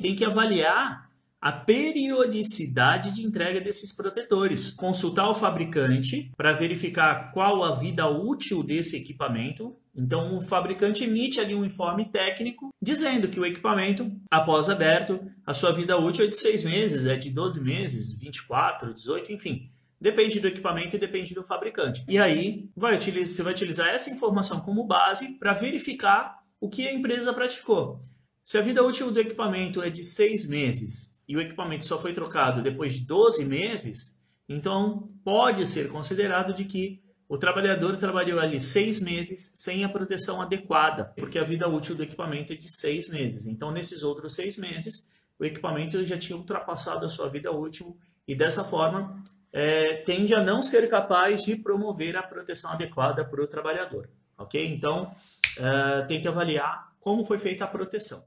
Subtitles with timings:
[0.00, 1.08] tem que avaliar
[1.40, 4.74] a periodicidade de entrega desses protetores.
[4.74, 9.76] Consultar o fabricante para verificar qual a vida útil desse equipamento.
[9.94, 15.54] Então, o fabricante emite ali um informe técnico dizendo que o equipamento, após aberto, a
[15.54, 19.70] sua vida útil é de 6 meses, é de 12 meses, 24, 18, enfim.
[20.00, 22.04] Depende do equipamento e depende do fabricante.
[22.08, 26.86] E aí, vai utilizar, você vai utilizar essa informação como base para verificar o que
[26.86, 27.98] a empresa praticou.
[28.48, 32.14] Se a vida útil do equipamento é de 6 meses e o equipamento só foi
[32.14, 38.58] trocado depois de 12 meses, então pode ser considerado de que o trabalhador trabalhou ali
[38.58, 43.10] seis meses sem a proteção adequada, porque a vida útil do equipamento é de seis
[43.10, 43.46] meses.
[43.46, 48.34] Então, nesses outros seis meses, o equipamento já tinha ultrapassado a sua vida útil e
[48.34, 53.46] dessa forma é, tende a não ser capaz de promover a proteção adequada para o
[53.46, 54.08] trabalhador.
[54.38, 54.66] Ok?
[54.66, 55.12] Então,
[55.58, 58.26] é, tem que avaliar como foi feita a proteção.